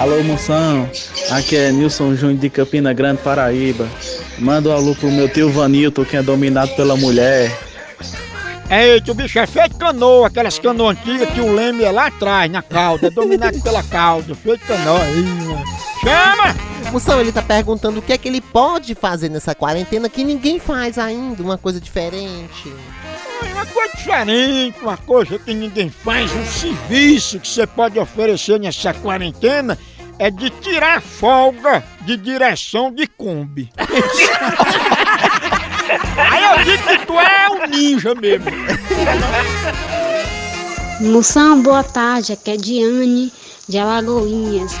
Alô, 0.00 0.20
moção. 0.24 0.90
Aqui 1.30 1.54
é 1.54 1.70
Nilson 1.70 2.16
Júnior 2.16 2.40
de 2.40 2.50
Campina 2.50 2.92
Grande, 2.92 3.22
Paraíba. 3.22 3.88
Manda 4.36 4.70
um 4.70 4.72
alô 4.72 4.96
pro 4.96 5.12
meu 5.12 5.28
tio 5.28 5.48
Vanilton, 5.48 6.04
que 6.04 6.16
é 6.16 6.22
dominado 6.24 6.74
pela 6.74 6.96
mulher. 6.96 7.56
Eita, 8.70 9.12
o 9.12 9.14
bicho 9.14 9.38
é 9.38 9.46
feito 9.46 9.76
canoa, 9.76 10.26
aquelas 10.26 10.58
canoas 10.58 10.98
antigas 10.98 11.30
que 11.30 11.40
o 11.40 11.54
leme 11.54 11.84
é 11.84 11.90
lá 11.90 12.08
atrás, 12.08 12.50
na 12.50 12.60
cauda, 12.60 13.06
é 13.06 13.10
dominado 13.10 13.58
pela 13.62 13.82
cauda, 13.82 14.34
feito 14.34 14.66
canoa. 14.66 15.02
Aí, 15.02 15.22
mano. 15.22 15.64
Chama! 16.02 16.54
Moção, 16.92 17.18
ele 17.18 17.32
tá 17.32 17.40
perguntando 17.40 17.98
o 17.98 18.02
que 18.02 18.12
é 18.12 18.18
que 18.18 18.28
ele 18.28 18.42
pode 18.42 18.94
fazer 18.94 19.30
nessa 19.30 19.54
quarentena 19.54 20.08
que 20.08 20.22
ninguém 20.22 20.58
faz 20.58 20.98
ainda, 20.98 21.42
uma 21.42 21.56
coisa 21.56 21.80
diferente. 21.80 22.72
Uma 23.52 23.64
coisa 23.64 23.96
diferente, 23.96 24.78
uma 24.82 24.96
coisa 24.98 25.38
que 25.38 25.54
ninguém 25.54 25.88
faz, 25.88 26.30
um 26.34 26.44
serviço 26.44 27.40
que 27.40 27.48
você 27.48 27.66
pode 27.66 27.98
oferecer 27.98 28.60
nessa 28.60 28.92
quarentena 28.92 29.78
é 30.18 30.30
de 30.30 30.50
tirar 30.50 31.00
folga 31.00 31.82
de 32.02 32.18
direção 32.18 32.92
de 32.92 33.06
Kombi. 33.06 33.70
Aí 36.18 36.44
eu 36.44 36.64
digo 36.64 36.82
que 36.88 37.06
tu 37.06 37.18
é 37.18 37.48
um 37.48 37.66
ninja 37.68 38.14
mesmo. 38.14 38.50
Moção, 41.00 41.62
boa 41.62 41.84
tarde. 41.84 42.32
Aqui 42.32 42.50
é 42.50 42.56
Diane 42.56 43.32
de 43.68 43.78
Alagoinhas. 43.78 44.72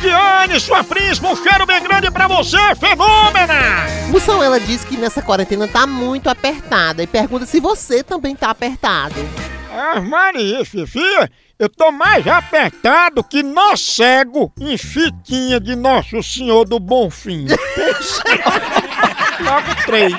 Diane, 0.00 0.60
sua 0.60 0.84
príncipe, 0.84 1.26
um 1.26 1.34
cheiro 1.34 1.64
bem 1.64 1.82
grande 1.82 2.10
pra 2.10 2.28
você, 2.28 2.58
fenômena! 2.76 3.86
Moção, 4.10 4.42
ela 4.42 4.60
diz 4.60 4.84
que 4.84 4.96
nessa 4.96 5.22
quarentena 5.22 5.66
tá 5.66 5.86
muito 5.86 6.28
apertada 6.28 7.02
e 7.02 7.06
pergunta 7.06 7.46
se 7.46 7.58
você 7.60 8.04
também 8.04 8.36
tá 8.36 8.50
apertado. 8.50 9.14
Ah, 9.72 10.00
Maria, 10.00 10.64
Fifia, 10.64 11.30
eu 11.58 11.68
tô 11.68 11.90
mais 11.90 12.26
apertado 12.26 13.24
que 13.24 13.42
nó 13.42 13.74
cego 13.74 14.52
em 14.60 14.76
fitinha 14.76 15.58
de 15.58 15.74
Nosso 15.74 16.22
Senhor 16.22 16.66
do 16.66 16.78
Bonfim. 16.78 17.46
Logo 19.40 19.74
três. 19.84 20.14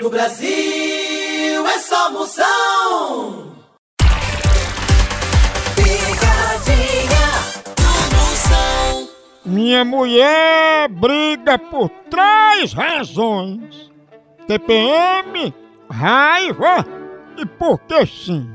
No 0.00 0.10
Brasil 0.10 1.66
é 1.66 1.78
só 1.78 2.10
Moção. 2.10 3.56
Picadinha 5.76 7.28
do 7.76 8.16
Moção. 8.16 9.08
Minha 9.44 9.84
mulher 9.84 10.88
briga 10.88 11.58
por 11.58 11.90
três 12.10 12.72
razões: 12.72 13.90
TPM, 14.46 15.54
raiva 15.90 16.86
e 17.36 17.46
porque 17.46 18.06
sim. 18.06 18.50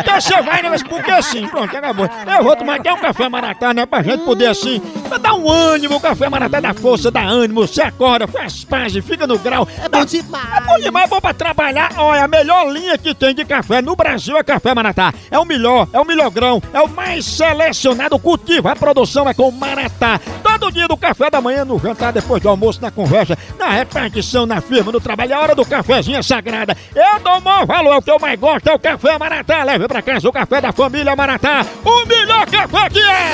Então 0.00 0.20
você 0.20 0.42
vai, 0.42 0.62
né? 0.62 0.70
Mas 0.70 0.82
por 0.82 1.02
que 1.02 1.22
sim? 1.22 1.46
Pronto, 1.46 1.76
acabou. 1.76 2.08
Eu 2.38 2.42
vou 2.42 2.56
tomar 2.56 2.76
até 2.76 2.90
um 2.92 2.96
café 2.98 3.28
maratá, 3.28 3.74
né? 3.74 3.84
Pra 3.84 4.02
gente 4.02 4.24
poder 4.24 4.46
assim, 4.46 4.80
pra 5.08 5.18
dar 5.18 5.34
um 5.34 5.50
ânimo, 5.50 5.96
o 5.96 6.00
café 6.00 6.28
maratá 6.28 6.58
dá 6.58 6.72
força, 6.72 7.10
dá 7.10 7.20
ânimo, 7.22 7.66
você 7.66 7.82
acorda, 7.82 8.26
faz 8.26 8.64
paz, 8.64 8.94
fica 8.96 9.26
no 9.26 9.38
grau. 9.38 9.68
É 9.82 9.88
bom 9.88 10.04
demais. 10.06 10.56
É 10.56 10.60
bom 10.62 10.78
demais, 10.78 11.06
é 11.06 11.08
bom 11.08 11.20
pra 11.20 11.34
trabalhar. 11.34 11.92
Olha, 11.98 12.24
a 12.24 12.28
melhor 12.28 12.70
linha 12.72 12.96
que 12.96 13.14
tem 13.14 13.34
de 13.34 13.44
café 13.44 13.82
no 13.82 13.94
Brasil 13.94 14.36
é 14.38 14.42
café 14.42 14.74
maratá. 14.74 15.12
É 15.30 15.38
o 15.38 15.44
melhor, 15.44 15.86
é 15.92 16.00
o 16.00 16.04
melhor 16.04 16.30
grão, 16.30 16.62
é 16.72 16.80
o 16.80 16.88
mais 16.88 17.26
selecionado 17.26 18.18
cultivo. 18.18 18.68
A 18.68 18.76
produção 18.76 19.28
é 19.28 19.34
com 19.34 19.50
maratá. 19.50 20.18
Todo 20.58 20.72
dia 20.72 20.88
do 20.88 20.96
café 20.96 21.28
da 21.28 21.38
manhã, 21.38 21.66
no 21.66 21.78
jantar, 21.78 22.14
depois 22.14 22.42
do 22.42 22.48
almoço, 22.48 22.80
na 22.80 22.90
conversa, 22.90 23.36
na 23.58 23.68
repartição, 23.68 24.46
na 24.46 24.58
firma, 24.62 24.90
no 24.90 24.98
trabalho. 24.98 25.34
A 25.34 25.40
hora 25.40 25.54
do 25.54 25.66
cafezinho 25.66 26.16
é 26.16 26.22
sagrada. 26.22 26.74
Eu 26.94 27.20
dou 27.20 27.36
o 27.36 27.42
maior 27.42 27.66
valor, 27.66 27.92
é 27.92 27.96
o 27.98 28.02
que 28.02 28.10
eu 28.10 28.18
mais 28.18 28.40
gosto 28.40 28.66
é 28.66 28.74
o 28.74 28.78
café 28.78 29.18
maratá. 29.18 29.62
Leve 29.64 29.86
pra 29.86 30.00
casa 30.00 30.26
o 30.26 30.32
café 30.32 30.62
da 30.62 30.72
família 30.72 31.14
Maratá. 31.14 31.66
O 31.84 32.06
melhor 32.06 32.46
café 32.46 32.88
que 32.88 33.00
é! 33.00 33.32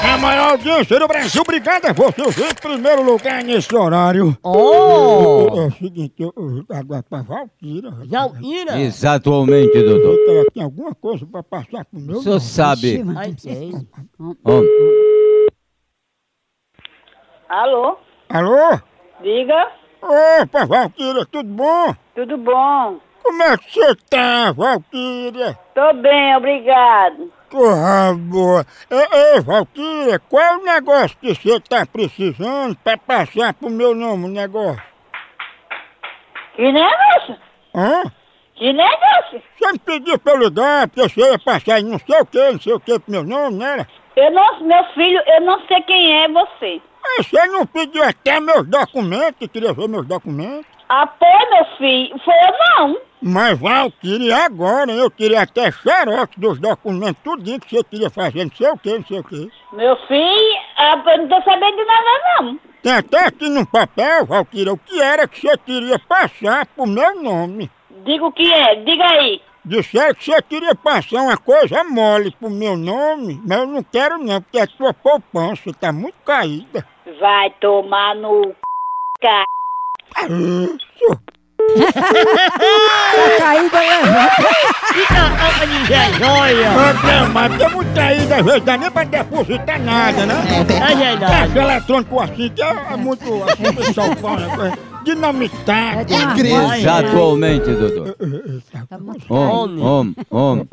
A 0.00 0.16
maior 0.16 0.52
audiência 0.52 0.98
do 0.98 1.06
Brasil, 1.06 1.42
obrigado 1.42 1.84
a 1.84 1.92
você, 1.92 2.22
em 2.22 2.54
primeiro 2.54 3.02
lugar 3.02 3.44
nesse 3.44 3.74
horário. 3.74 4.36
Oh! 4.42 5.48
É 5.54 5.66
o 5.66 5.70
seguinte, 5.72 6.14
eu, 6.18 6.32
eu, 6.34 6.64
agora 6.70 7.02
pra 7.02 7.20
Valquíria. 7.20 7.90
Valquíria? 8.06 8.80
Exatamente, 8.80 9.82
doutor. 9.82 10.16
Ela 10.28 10.44
tem 10.54 10.62
alguma 10.62 10.94
coisa 10.94 11.26
pra 11.26 11.42
passar 11.42 11.84
pro 11.84 12.00
meu 12.00 12.18
O 12.18 12.22
senhor 12.22 12.40
sabe. 12.40 13.04
Ó, 14.44 14.62
Alô? 17.48 17.96
Alô? 18.28 18.78
Diga. 19.20 19.68
Opa, 20.02 20.66
Valquíria, 20.66 21.24
tudo 21.32 21.48
bom? 21.48 21.94
Tudo 22.14 22.36
bom? 22.36 23.00
Como 23.22 23.42
é 23.42 23.56
que 23.56 23.72
você 23.72 23.94
tá, 24.10 24.52
Valquíria? 24.52 25.58
Tô 25.74 25.94
bem, 25.94 26.36
obrigado. 26.36 27.32
Porra 27.50 28.14
boa. 28.14 28.66
Ei, 28.90 29.34
ei, 29.34 29.40
Valquíria, 29.40 30.18
qual 30.28 30.42
é 30.42 30.56
o 30.56 30.62
negócio 30.62 31.16
que 31.18 31.34
você 31.34 31.58
tá 31.60 31.86
precisando 31.86 32.76
pra 32.84 32.98
passar 32.98 33.54
pro 33.54 33.70
meu 33.70 33.94
nome 33.94 34.26
o 34.26 34.28
negócio? 34.28 34.82
Que 36.54 36.70
negócio? 36.70 37.36
Hã? 37.74 38.02
Que 38.56 38.72
negócio? 38.72 39.42
Você 39.56 39.72
me 39.72 39.78
pediu 39.78 40.18
pra 40.18 40.34
eu 40.34 40.38
ligar, 40.40 40.86
porque 40.88 41.08
você 41.08 41.20
ia 41.20 41.38
passar 41.38 41.80
não 41.80 41.98
sei 41.98 42.20
o 42.20 42.26
que, 42.26 42.52
não 42.52 42.60
sei 42.60 42.72
o 42.74 42.80
que 42.80 42.98
pro 42.98 43.10
meu 43.10 43.24
nome, 43.24 43.56
né? 43.56 43.86
Eu 44.16 44.30
não, 44.32 44.60
meu 44.60 44.84
filho, 44.94 45.22
eu 45.26 45.40
não 45.42 45.64
sei 45.66 45.80
quem 45.82 46.24
é 46.24 46.28
você. 46.28 46.82
Mas 47.16 47.26
você 47.26 47.46
não 47.46 47.66
pediu 47.66 48.02
até 48.04 48.38
meus 48.38 48.66
documentos, 48.66 49.48
queria 49.48 49.72
ver 49.72 49.88
meus 49.88 50.06
documentos? 50.06 50.66
Ah, 50.88 51.06
pô, 51.06 51.26
meu 51.26 51.64
filho, 51.76 52.18
foi 52.24 52.34
eu 52.34 52.52
não. 52.58 52.96
Mas 53.20 53.58
Valquíria, 53.58 54.44
agora 54.44 54.92
eu 54.92 55.10
queria 55.10 55.42
até 55.42 55.70
xerox 55.70 56.36
dos 56.36 56.58
documentos, 56.60 57.22
tudinho 57.22 57.60
que 57.60 57.76
você 57.76 57.84
queria 57.84 58.10
fazer, 58.10 58.44
não 58.44 58.52
sei 58.54 58.70
o 58.70 58.78
que, 58.78 58.98
não 58.98 59.04
sei 59.04 59.18
o 59.18 59.24
que. 59.24 59.50
Meu 59.72 59.96
filho, 60.06 60.58
ah, 60.76 61.02
eu 61.06 61.18
não 61.18 61.28
tô 61.28 61.42
sabendo 61.42 61.76
de 61.76 61.84
nada 61.84 62.40
não. 62.40 62.60
Tem 62.82 62.92
até 62.92 63.24
aqui 63.26 63.48
no 63.48 63.66
papel, 63.66 64.26
Valquíria, 64.26 64.72
o 64.72 64.78
que 64.78 65.00
era 65.00 65.26
que 65.26 65.40
você 65.40 65.56
queria 65.58 65.98
passar 65.98 66.66
pro 66.66 66.86
meu 66.86 67.20
nome. 67.20 67.70
Diga 68.04 68.24
o 68.24 68.32
que 68.32 68.52
é, 68.52 68.76
diga 68.76 69.04
aí. 69.04 69.42
Disseram 69.64 70.14
que 70.14 70.24
você 70.24 70.40
queria 70.40 70.74
passar 70.74 71.20
uma 71.20 71.36
coisa 71.36 71.84
mole 71.84 72.30
pro 72.30 72.48
meu 72.48 72.76
nome, 72.76 73.38
mas 73.46 73.58
eu 73.58 73.66
não 73.66 73.82
quero 73.82 74.16
não, 74.16 74.40
porque 74.40 74.58
a 74.58 74.66
tua 74.66 74.94
poupança 74.94 75.72
tá 75.78 75.92
muito 75.92 76.14
caída. 76.24 76.86
Vai 77.20 77.50
tomar 77.60 78.14
no 78.16 78.42
c... 78.44 78.54
ca- 79.20 79.44
Isso. 80.28 81.20
Tá 81.68 83.38
caída, 83.38 83.78
Mas, 86.74 87.28
mas 87.32 87.58
tem 87.58 87.68
muito 87.70 87.94
caída, 87.94 88.36
às 88.36 88.44
vezes 88.44 88.62
dá 88.62 88.76
nem 88.78 88.90
pra 88.90 89.04
depositar 89.04 89.80
nada, 89.80 90.26
né? 90.26 90.34
É 90.90 90.94
verdade. 90.94 91.32
Caixa 91.32 91.58
eletrônico 91.58 92.20
assim, 92.20 92.48
que 92.50 92.62
é, 92.62 92.68
é 92.92 92.96
muito 92.96 93.24
assim, 93.44 93.74
pessoal 93.74 94.16
fala, 94.16 94.56
coisa 94.56 94.78
dinamitado. 95.04 96.14
Exatamente, 96.78 97.70
doutor. 97.70 98.16
Homem, 99.30 99.84
homem, 99.84 100.14
homem. 100.30 100.68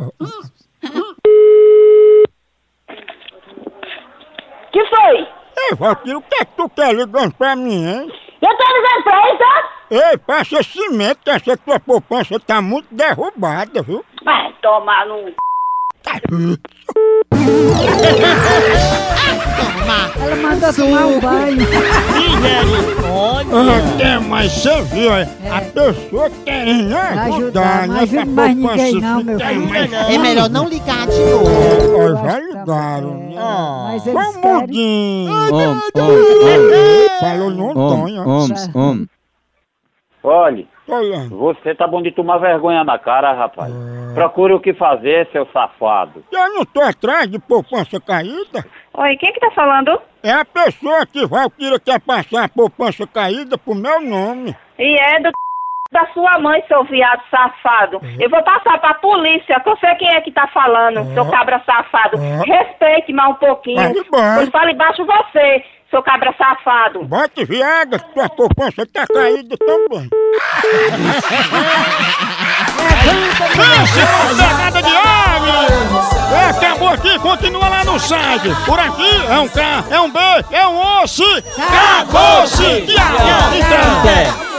Que 4.72 4.86
foi? 4.88 5.28
Ei, 5.68 5.76
Valquíria, 5.76 6.18
o 6.18 6.22
que 6.22 6.36
é 6.36 6.46
que 6.46 6.56
tu 6.56 6.70
quer 6.70 6.94
ligando 6.94 7.34
pra 7.34 7.56
mim, 7.56 7.86
hein? 7.88 8.12
Eu 8.42 8.58
tô 8.58 8.64
ligando 8.64 9.04
pra 9.04 9.30
ele, 9.30 9.38
tá? 9.38 9.70
Ei, 9.90 10.18
passa 10.18 10.62
cimento, 10.62 11.24
que 11.24 11.30
essa 11.32 11.58
tua 11.58 11.80
poupança 11.80 12.40
tá 12.40 12.62
muito 12.62 12.88
derrubada, 12.94 13.82
viu? 13.82 14.06
Vai 14.24 14.54
tomar 14.62 15.08
no 15.08 15.26
c... 15.26 15.36
Ela 20.18 20.36
mandou 20.36 20.74
tomar 20.74 21.06
um 21.06 21.20
banho. 21.20 21.68
Até, 23.96 24.20
mas 24.20 24.52
você 24.52 24.82
viu, 24.84 25.14
é, 25.14 25.28
a 25.52 25.62
pessoa 25.62 26.30
querendo 26.44 26.96
ajudar, 26.96 27.88
não 27.88 27.94
né? 27.96 28.02
ajuda 28.02 28.22
pra 28.26 28.32
mais 28.36 28.56
ninguém 28.58 28.94
não, 29.02 29.24
meu 29.24 29.40
filho. 29.40 29.68
mais- 29.70 29.94
É 29.94 30.18
melhor 30.18 30.50
não 30.50 30.68
ligar 30.68 31.08
de 31.08 31.20
novo. 31.20 31.46
Ó, 31.98 32.26
já 32.28 32.40
ligaram? 32.40 33.32
Mas 33.86 34.04
Foi 34.04 34.14
eles 34.14 34.38
querem... 34.38 34.62
mudinho. 34.62 35.34
Homem, 35.54 35.68
homem, 35.68 37.10
Falou 37.20 37.50
no 37.52 37.66
homem, 37.68 38.18
Antônio. 38.20 38.28
homem, 38.30 38.72
homem. 38.74 39.10
Olhe, 40.24 40.68
Olhando. 40.88 41.38
você 41.38 41.74
tá 41.74 41.88
bom 41.88 42.02
de 42.02 42.12
tomar 42.12 42.38
vergonha 42.38 42.84
na 42.84 43.00
cara, 43.00 43.34
rapaz. 43.34 43.74
Procure 44.14 44.54
o 44.54 44.60
que 44.60 44.74
fazer, 44.74 45.28
seu 45.32 45.46
safado. 45.48 46.24
Eu 46.32 46.54
não 46.54 46.66
tô 46.66 46.82
atrás 46.82 47.30
de 47.30 47.40
poupança 47.40 48.00
caída. 48.00 48.66
Oi, 48.94 49.18
quem 49.18 49.34
que 49.34 49.40
tá 49.40 49.52
falando? 49.52 50.00
É 50.24 50.32
a 50.32 50.46
pessoa 50.46 51.06
que 51.06 51.26
Valquíria 51.26 51.80
quer 51.80 52.00
passar 52.00 52.46
a 52.46 52.50
poupança 52.50 53.06
caída 53.08 53.58
pro 53.58 53.76
meu 53.76 54.00
nome. 54.00 54.56
E 54.80 54.96
é 55.00 55.22
do 55.22 55.32
da 55.96 56.06
sua 56.14 56.38
mãe, 56.40 56.62
seu 56.68 56.84
viado 56.84 57.22
safado. 57.32 58.02
Eu 58.20 58.30
vou 58.30 58.44
passar 58.44 58.78
pra 58.80 58.96
polícia, 58.96 59.60
que 59.62 59.70
eu 59.70 59.78
sei 59.78 59.96
quem 59.96 60.14
é 60.14 60.20
que 60.20 60.32
tá 60.32 60.46
falando, 60.48 61.14
seu 61.14 61.26
cabra 61.28 61.62
safado. 61.66 62.18
Respeite 62.46 63.14
mais 63.14 63.30
um 63.32 63.36
pouquinho. 63.36 63.94
Pois 64.12 64.50
fala 64.50 64.72
embaixo 64.72 65.06
você, 65.06 65.64
seu 65.90 66.04
cabra 66.04 66.36
safado. 66.38 67.06
Bote 67.06 67.46
que 67.48 68.14
tua 68.14 68.30
poupança 68.30 68.86
tá 68.94 69.06
caída 69.08 69.56
também. 69.58 70.10
Pense 73.56 74.00
na 74.36 74.50
pegada 74.50 74.82
de 74.84 74.94
homem! 74.94 75.56
Acabou 76.50 76.90
aqui, 76.90 77.18
continua 77.20 77.70
lá 77.70 77.86
no 77.86 77.98
site. 77.98 78.50
Por 78.66 78.80
aqui 78.80 79.26
é 79.30 79.40
um 79.40 79.48
K, 79.48 79.84
é 79.90 80.00
um 80.02 80.12
B, 80.12 80.20
é 80.52 80.68
um 80.68 81.02
osso. 81.02 81.24
Acabou-se! 81.58 82.86
Então. 82.86 84.55